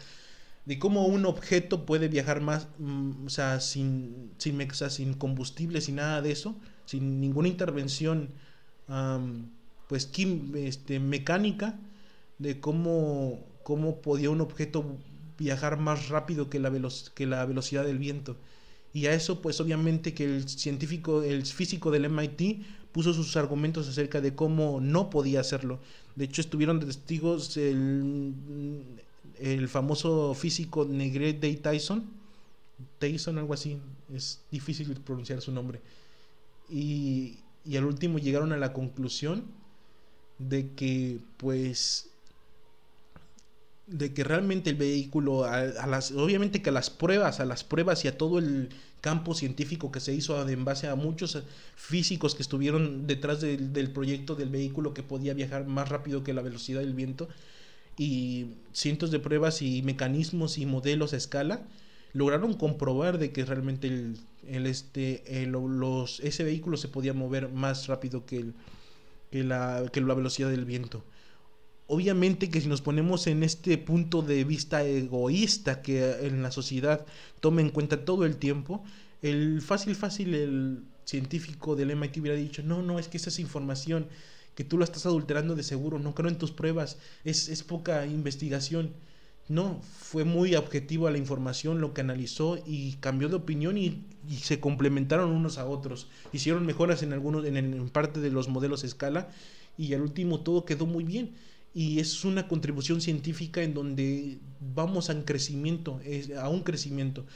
[0.68, 5.96] de cómo un objeto puede viajar más, mm, o sea, sin, sin, sin combustible, sin
[5.96, 8.32] nada de eso, sin ninguna intervención,
[9.88, 11.80] pues, quim, este, mecánica,
[12.38, 14.84] de cómo, cómo podía un objeto
[15.40, 16.72] viajar más rápido que la,
[17.16, 18.36] que la velocidad del viento.
[18.94, 23.88] Y a eso, pues obviamente que el científico, el físico del MIT puso sus argumentos
[23.88, 25.80] acerca de cómo no podía hacerlo.
[26.16, 28.34] De hecho, estuvieron testigos el,
[29.40, 32.06] el famoso físico Negret Day Tyson,
[33.00, 33.78] Tyson, algo así,
[34.14, 35.82] es difícil pronunciar su nombre.
[36.70, 39.46] Y, y al último llegaron a la conclusión
[40.40, 42.10] de que, pues,
[43.88, 48.04] de que realmente el vehículo, a, las, obviamente que a las pruebas, a las pruebas
[48.04, 48.70] y a todo el
[49.02, 51.42] campo científico que se hizo en base a muchos
[51.76, 56.42] físicos que estuvieron detrás del proyecto del vehículo que podía viajar más rápido que la
[56.42, 57.30] velocidad del viento
[57.98, 61.68] y cientos de pruebas y mecanismos y modelos a escala
[62.14, 67.88] lograron comprobar de que realmente el, el este los, ese vehículo se podía mover más
[67.88, 68.54] rápido que, el,
[69.32, 71.04] que, la, que la velocidad del viento.
[71.88, 77.06] Obviamente que si nos ponemos en este punto de vista egoísta que en la sociedad
[77.40, 78.84] toma en cuenta todo el tiempo,
[79.22, 83.40] el fácil, fácil, el científico del MIT hubiera dicho, no, no, es que esa es
[83.40, 84.08] información
[84.58, 88.08] que tú la estás adulterando de seguro, no creo en tus pruebas, es, es poca
[88.08, 88.92] investigación.
[89.48, 94.04] No, fue muy objetivo a la información, lo que analizó y cambió de opinión y,
[94.42, 96.08] se complementaron unos a otros.
[96.34, 99.30] Hicieron mejoras en algunos, en, en parte de los modelos a escala
[99.78, 101.36] y al último todo quedó muy bien
[101.76, 104.40] y es una contribución científica en donde
[104.74, 106.02] vamos a un crecimiento,
[106.42, 107.28] a un crecimiento.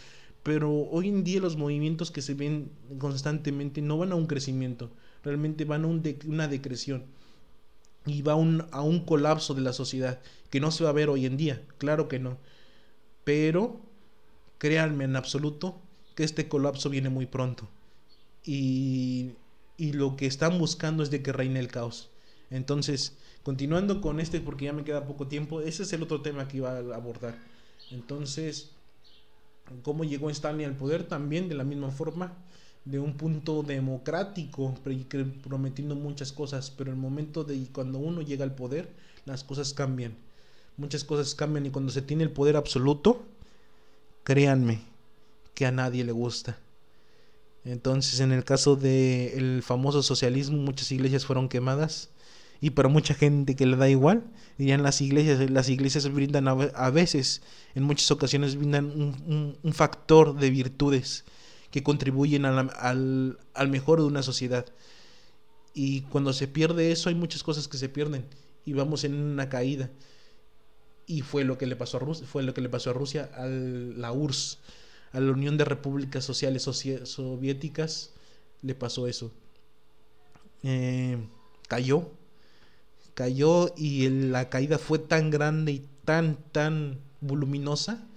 [0.42, 4.90] Pero hoy en día los movimientos que se ven constantemente no van a un crecimiento,
[5.24, 7.04] realmente van a una decreción
[8.06, 11.26] y va a un colapso de la sociedad que no se va a ver hoy
[11.26, 12.38] en día, claro que no.
[13.24, 13.80] Pero
[14.58, 15.80] créanme en absoluto
[16.16, 17.70] que este colapso viene muy pronto
[18.44, 19.32] y,
[19.78, 22.10] y lo que están buscando es de que reine el caos.
[22.50, 26.48] Entonces, Continuando con este, porque ya me queda poco tiempo, ese es el otro tema
[26.48, 27.36] que iba a abordar.
[27.90, 28.70] Entonces,
[29.82, 31.06] ¿cómo llegó Stanley al poder?
[31.06, 32.34] También de la misma forma,
[32.86, 34.74] de un punto democrático,
[35.44, 38.90] prometiendo muchas cosas, pero el momento de cuando uno llega al poder,
[39.26, 40.16] las cosas cambian.
[40.78, 43.24] Muchas cosas cambian y cuando se tiene el poder absoluto,
[44.24, 44.82] créanme
[45.54, 46.58] que a nadie le gusta.
[47.64, 52.10] Entonces, en el caso del famoso socialismo, muchas iglesias fueron quemadas
[52.60, 54.24] y para mucha gente que le da igual,
[54.58, 57.42] dirían las iglesias, las iglesias brindan a, veces,
[57.76, 61.26] en muchas ocasiones brindan un, factor de virtudes
[61.72, 64.66] que contribuyen al, al mejor de una sociedad.
[65.74, 68.26] Y cuando se pierde eso hay muchas cosas que se pierden
[68.66, 69.90] y vamos en una caída.
[71.08, 73.30] Y fue lo que le pasó a Rusia, fue lo que le pasó a Rusia,
[73.36, 74.60] a la URSS,
[75.14, 78.12] a la Unión de Repúblicas Sociales Soviéticas,
[78.62, 79.32] le pasó eso.
[80.64, 81.18] Eh,
[81.68, 82.12] cayó
[83.14, 88.08] cayó y la caída fue tan grande y tan, tan voluminosa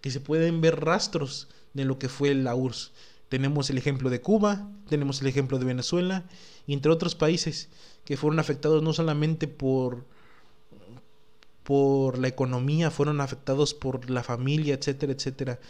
[0.00, 2.92] que se pueden ver rastros de lo que fue la URSS.
[3.28, 6.24] Tenemos el ejemplo de Cuba, tenemos el ejemplo de Venezuela
[6.74, 7.68] entre otros países
[8.04, 10.04] que fueron afectados no solamente por
[11.62, 15.60] por la economía, fueron afectados por la familia, etcétera, etcétera.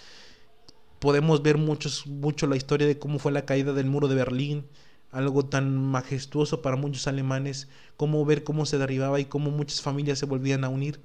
[0.98, 4.64] Podemos ver muchos, mucho la historia de cómo fue la caída del muro de Berlín,
[5.10, 10.18] algo tan majestuoso para muchos alemanes, cómo ver cómo se derribaba y cómo muchas familias
[10.18, 11.00] se volvían a unir.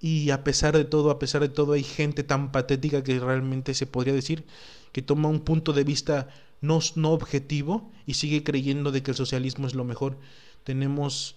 [0.00, 3.74] Y a pesar de todo, a pesar de todo, hay gente tan patética que realmente
[3.74, 4.44] se podría decir
[4.92, 6.28] que toma un punto de vista
[6.60, 10.16] no, no objetivo y sigue creyendo de que el socialismo es lo mejor.
[10.64, 11.36] Tenemos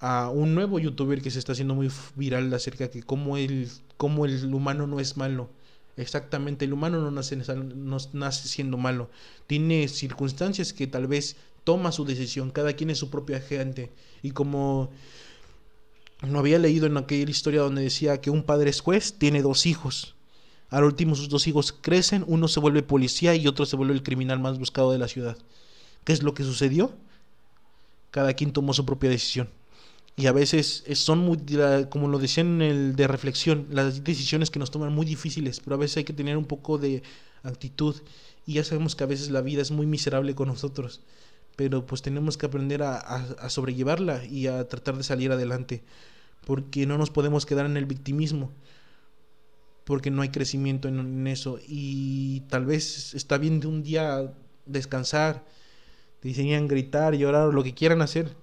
[0.00, 4.26] a un nuevo youtuber que se está haciendo muy viral acerca de cómo el, cómo
[4.26, 5.48] el humano no es malo.
[5.96, 9.10] Exactamente, el humano no nace, no nace siendo malo.
[9.46, 12.50] Tiene circunstancias que tal vez toma su decisión.
[12.50, 13.92] Cada quien es su propio agente.
[14.22, 14.90] Y como
[16.22, 19.66] no había leído en aquella historia donde decía que un padre es juez, tiene dos
[19.66, 20.14] hijos.
[20.70, 24.02] Al último sus dos hijos crecen, uno se vuelve policía y otro se vuelve el
[24.02, 25.36] criminal más buscado de la ciudad.
[26.04, 26.92] ¿Qué es lo que sucedió?
[28.10, 29.48] Cada quien tomó su propia decisión
[30.16, 31.38] y a veces son muy,
[31.90, 35.76] como lo decían en el de reflexión, las decisiones que nos toman muy difíciles, pero
[35.76, 37.02] a veces hay que tener un poco de
[37.42, 37.96] actitud
[38.46, 41.00] y ya sabemos que a veces la vida es muy miserable con nosotros,
[41.56, 45.82] pero pues tenemos que aprender a, a, sobrellevarla y a tratar de salir adelante,
[46.46, 48.50] porque no nos podemos quedar en el victimismo,
[49.84, 54.32] porque no hay crecimiento en, eso y tal vez está bien de un día
[54.66, 55.44] descansar,
[56.22, 58.36] diseñan gritar, llorar lo que quieran hacer,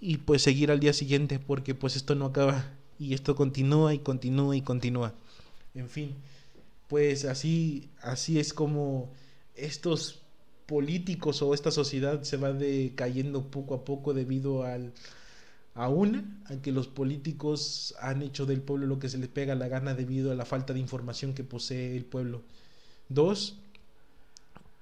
[0.00, 3.98] y pues seguir al día siguiente porque pues esto no acaba y esto continúa y
[3.98, 5.14] continúa y continúa.
[5.74, 6.14] En fin,
[6.88, 9.10] pues así así es como
[9.54, 10.22] estos
[10.66, 14.92] políticos o esta sociedad se va decayendo poco a poco debido al
[15.76, 19.54] a una, a que los políticos han hecho del pueblo lo que se les pega
[19.54, 22.42] la gana debido a la falta de información que posee el pueblo.
[23.08, 23.58] Dos,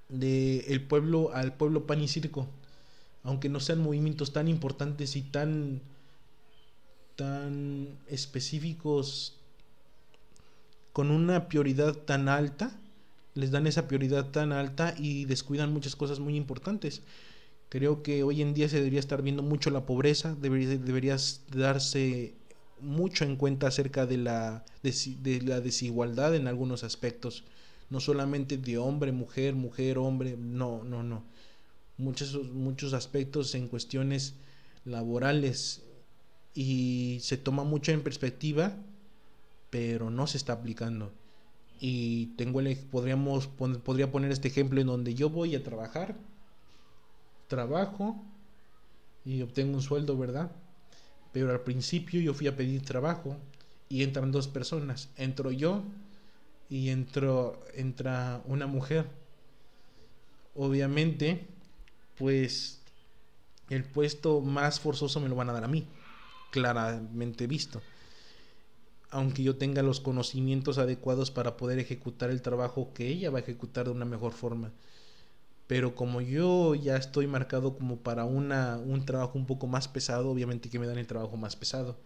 [0.09, 2.49] de el pueblo al pueblo pan y circo
[3.25, 5.81] aunque no sean movimientos tan importantes y tan,
[7.17, 9.35] tan específicos,
[10.93, 12.79] con una prioridad tan alta,
[13.35, 17.03] les dan esa prioridad tan alta y descuidan muchas cosas muy importantes.
[17.75, 22.33] Creo que hoy en día se debería estar viendo mucho la pobreza, debería, deberías darse
[22.81, 27.43] mucho en cuenta acerca de la, de la desigualdad en algunos aspectos,
[27.91, 31.25] no solamente de hombre, mujer, mujer, hombre, no, no, no
[31.97, 34.35] muchos, muchos aspectos en cuestiones
[34.85, 35.83] laborales
[36.55, 38.77] y se toma mucho en perspectiva,
[39.71, 41.11] pero no se está aplicando.
[41.81, 46.17] Y tengo el, podríamos, podría poner este ejemplo en donde yo voy a trabajar,
[47.49, 48.23] trabajo
[49.25, 50.51] y obtengo un sueldo, ¿verdad?
[51.33, 53.37] Pero al principio yo fui a pedir trabajo
[53.89, 55.09] y entran dos personas.
[55.17, 55.83] Entro yo
[56.69, 59.07] y entro, entra una mujer.
[60.55, 61.49] Obviamente
[62.17, 62.81] pues
[63.71, 65.87] el puesto más forzoso me lo van a dar a mí,
[66.51, 67.81] claramente visto.
[69.11, 73.43] Aunque yo tenga los conocimientos adecuados para poder ejecutar el trabajo que ella va a
[73.43, 74.73] ejecutar de una mejor forma.
[75.67, 80.31] Pero como yo ya estoy marcado como para una, un trabajo un poco más pesado,
[80.31, 81.97] obviamente que me dan el trabajo más pesado.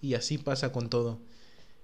[0.00, 1.18] Y así pasa con todo.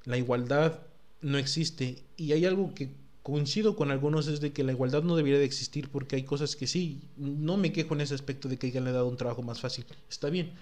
[0.05, 0.81] La igualdad
[1.21, 2.03] no existe.
[2.17, 5.47] Y hay algo que coincido con algunos es de que la igualdad no debería de
[5.47, 8.85] existir porque hay cosas que sí, no me quejo en ese aspecto de que hayan
[8.85, 10.53] le dado un trabajo más fácil, está bien,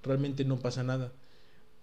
[0.00, 1.12] realmente no pasa nada.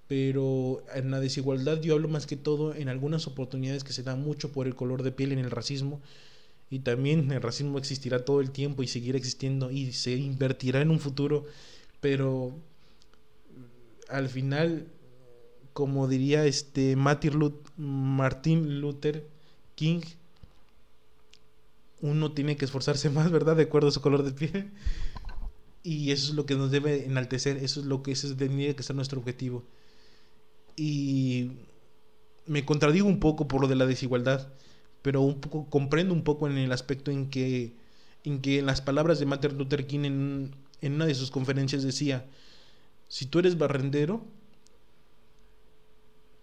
[0.07, 4.21] Pero en la desigualdad yo hablo más que todo en algunas oportunidades que se dan
[4.23, 5.99] mucho por el color de piel en el racismo
[6.71, 10.89] y también el racismo existirá todo el tiempo y seguirá existiendo y se invertirá en
[10.89, 11.45] un futuro,
[11.99, 12.55] pero
[14.09, 14.87] al final
[15.73, 19.27] como diría este Martin Luther
[19.75, 20.01] King
[22.01, 23.55] uno tiene que esforzarse más, ¿verdad?
[23.55, 24.71] De acuerdo a su color de piel.
[25.83, 28.83] Y eso es lo que nos debe enaltecer, eso es lo que ese tiene que
[28.83, 29.63] ser nuestro objetivo.
[30.75, 31.51] Y
[32.47, 34.47] me contradigo un poco por lo de la desigualdad,
[35.01, 35.37] pero
[35.69, 37.73] comprendo un poco en el aspecto en que
[38.23, 42.25] en que las palabras de Martin Luther King en, en una de sus conferencias decía,
[43.07, 44.23] si tú eres barrendero,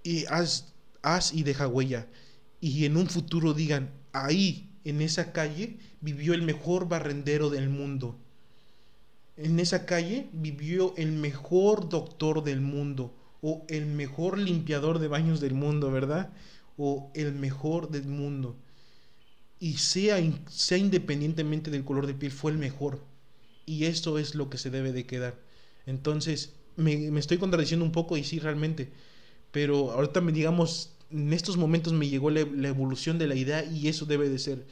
[0.02, 2.08] y haz, haz y deja huella,
[2.60, 8.18] y en un futuro digan, ahí en esa calle vivió el mejor barrendero del mundo.
[9.36, 15.40] En esa calle vivió el mejor doctor del mundo o el mejor limpiador de baños
[15.40, 16.32] del mundo, ¿verdad?
[16.78, 18.56] O el mejor del mundo.
[19.60, 20.18] Y sea,
[20.48, 23.00] sea independientemente del color de piel, fue el mejor.
[23.66, 25.38] Y eso es lo que se debe de quedar.
[25.84, 28.90] Entonces, me, estoy contradiciendo un poco y sí, realmente.
[29.50, 33.88] Pero ahorita me digamos, en estos momentos me llegó la, evolución de la idea y
[33.88, 34.66] eso debe de ser.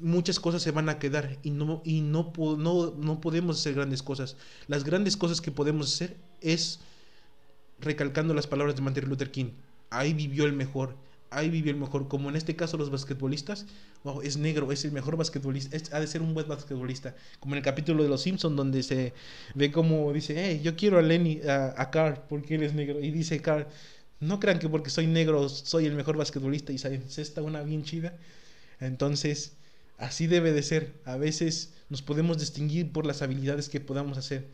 [0.00, 4.02] muchas cosas se van a quedar y no, y no, no, no podemos hacer grandes
[4.02, 4.36] cosas.
[4.66, 6.80] Las grandes cosas que podemos hacer es
[7.78, 9.50] recalcando las palabras de Martin Luther King.
[9.96, 10.96] Ahí vivió el mejor,
[11.30, 12.08] ahí vivió el mejor.
[12.08, 13.66] Como en este caso los basquetbolistas,
[14.04, 17.14] wow, es negro, es el mejor basquetbolista, ha de ser un buen basquetbolista.
[17.40, 19.14] Como en el capítulo de Los Simpsons donde se
[19.54, 23.00] ve como dice, hey, yo quiero a Lenny, a, a Carl, porque él es negro.
[23.00, 23.66] Y dice Carl,
[24.20, 27.82] no crean que porque soy negro soy el mejor basquetbolista y se está una bien
[27.84, 28.14] chida.
[28.80, 29.56] Entonces,
[29.98, 30.94] así debe de ser.
[31.04, 34.46] A veces nos podemos distinguir por las habilidades que podamos hacer.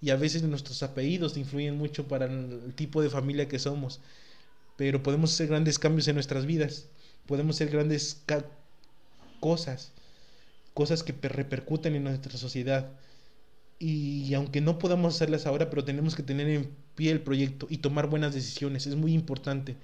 [0.00, 4.00] Y a veces nuestros apellidos influyen mucho para el tipo de familia que somos
[4.78, 6.86] pero podemos hacer grandes cambios en nuestras vidas,
[7.26, 8.22] podemos hacer grandes
[9.40, 9.90] cosas,
[10.72, 12.92] cosas que repercuten en nuestra sociedad.
[13.80, 17.78] Y aunque no podamos hacerlas ahora, pero tenemos que tener en pie el proyecto y
[17.78, 19.76] tomar buenas decisiones, es muy importante.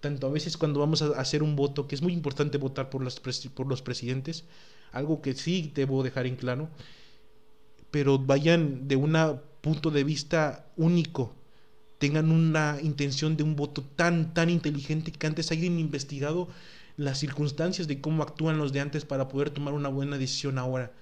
[0.00, 3.02] Tanto a veces cuando vamos a hacer un voto, que es muy importante votar por
[3.02, 3.20] los,
[3.54, 4.44] por los presidentes,
[4.92, 6.70] algo que sí debo dejar en claro,
[7.90, 9.14] pero vayan de un
[9.60, 11.34] punto de vista único,
[11.98, 16.48] tengan una intención de un voto tan, tan inteligente que antes hayan investigado
[16.96, 20.92] las circunstancias de cómo actúan los de antes para poder tomar una buena decisión ahora.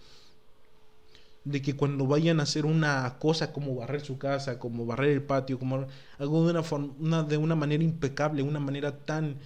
[1.45, 5.23] De que cuando vayan a hacer una cosa como barrer su casa, como barrer el
[5.23, 5.87] patio, como
[6.19, 9.39] algo de una, forma, de una manera impecable, una manera tan,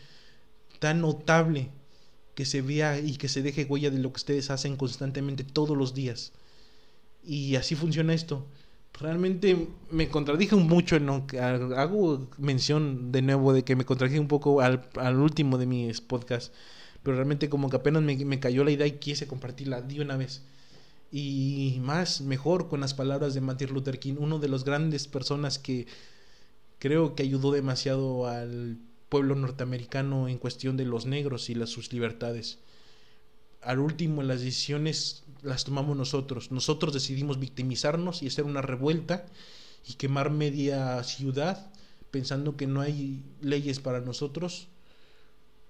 [0.79, 1.71] tan notable
[2.35, 5.77] que se vea y que se deje huella de lo que ustedes hacen constantemente todos
[5.77, 6.33] los días.
[7.23, 8.47] Y así funciona esto
[9.01, 14.21] realmente me contradije mucho en lo que hago mención de nuevo de que me contradije
[14.21, 16.53] un poco al, último de mis podcasts,
[17.03, 20.43] pero realmente como que apenas me, cayó la idea y quise compartirla de una vez.
[21.11, 25.59] Y más, mejor con las palabras de Martin Luther King, uno de las grandes personas
[25.59, 25.87] que
[26.79, 28.79] creo que ayudó demasiado al
[29.09, 32.59] pueblo norteamericano en cuestión de los negros y sus libertades.
[33.61, 36.51] Al último, las decisiones las tomamos nosotros.
[36.51, 39.27] Nosotros decidimos victimizarnos y hacer una revuelta
[39.87, 41.73] y quemar media ciudad
[42.11, 44.69] pensando que no hay leyes para nosotros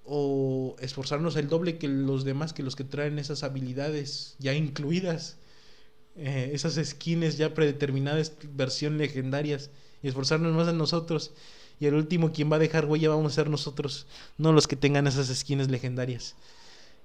[0.05, 5.37] o esforzarnos el doble que los demás, que los que traen esas habilidades ya incluidas,
[6.17, 9.71] eh, esas skins ya predeterminadas, versión legendarias,
[10.03, 11.33] y esforzarnos más en nosotros.
[11.79, 14.07] Y el último, quien va a dejar huella, vamos a ser nosotros,
[14.37, 16.35] no los que tengan esas skins legendarias.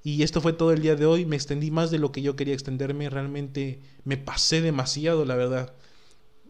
[0.06, 1.26] Y esto fue todo el día de hoy.
[1.26, 3.10] Me extendí más de lo que yo quería extenderme.
[3.10, 5.74] Realmente me pasé demasiado, la verdad.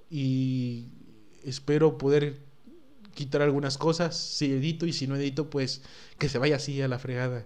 [0.10, 0.90] Y
[1.46, 2.42] espero poder
[3.14, 4.18] quitar algunas cosas.
[4.18, 5.84] Si edito y si no edito, pues
[6.20, 7.46] que se vaya así a la fregada.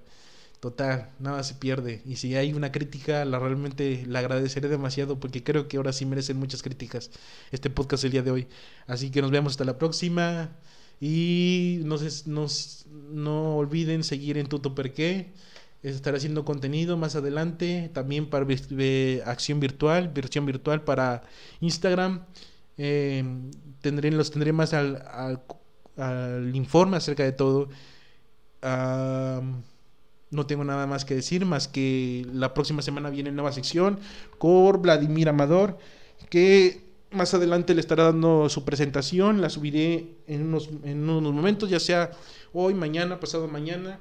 [0.60, 2.02] Total, nada se pierde.
[2.08, 6.08] Y si hay una crítica, la realmente la agradeceré demasiado porque creo que ahora sí
[6.08, 7.12] merecen muchas críticas
[7.52, 8.48] este podcast el día de hoy.
[8.88, 10.58] Así que nos vemos hasta la próxima.
[11.00, 12.48] Y no, no,
[13.12, 15.34] no olviden seguir en Tuto Perqué
[15.82, 18.46] estaré haciendo contenido más adelante también para
[19.26, 21.24] acción virtual, versión virtual para
[21.62, 22.26] Instagram.
[22.78, 23.24] Eh,
[23.82, 25.04] tendré, los tendré más al,
[25.98, 27.70] al, informe acerca de todo.
[30.32, 34.00] no tengo nada más que decir, más que la próxima semana viene nueva sección
[34.38, 35.78] con Vladimir Amador,
[36.30, 41.70] que más adelante le estará dando su presentación, la subiré en unos, en unos momentos,
[41.70, 42.12] ya sea
[42.54, 44.00] hoy, mañana, pasado mañana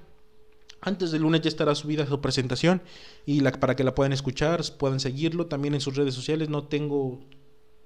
[0.81, 2.83] antes del lunes ya estará subida su presentación
[3.26, 6.49] y la, para que la puedan escuchar, puedan seguirlo también en sus redes sociales.
[6.49, 7.20] No tengo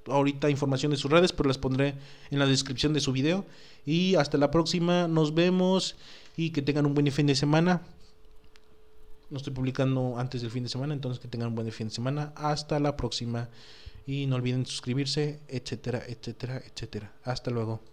[0.06, 1.94] ahorita información de sus redes, pero las pondré
[2.30, 3.46] en la descripción de su video.
[3.86, 5.96] Y hasta la próxima, nos vemos
[6.36, 7.82] y que tengan un buen fin de semana.
[9.30, 11.94] No estoy publicando antes del fin de semana, entonces que tengan un buen fin de
[11.94, 12.32] semana.
[12.36, 13.48] Hasta la próxima
[14.06, 17.12] y no olviden suscribirse, etcétera, etcétera, etcétera.
[17.24, 17.91] Hasta luego.